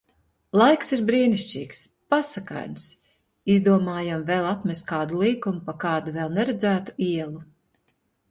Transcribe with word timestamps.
Laiks 0.59 0.87
ir 0.95 1.01
brīnišķīgs! 1.09 1.81
Pasakains! 2.13 2.87
Izdomājam 3.55 4.25
vēl 4.31 4.49
apmest 4.53 4.87
kādu 4.93 5.21
līkumu 5.25 5.63
pa 5.69 5.75
kādu 5.87 6.15
vēl 6.19 6.33
neredzētu 6.39 6.97
ielu. 7.11 7.45